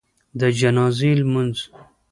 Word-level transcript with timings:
د 0.39 0.41
جنازي 0.59 1.11
لمونځ 1.19 1.57